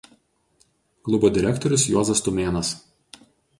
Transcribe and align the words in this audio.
Klubo 1.09 1.31
direktorius 1.37 1.85
Juozas 1.93 2.25
Tumėnas. 2.29 2.75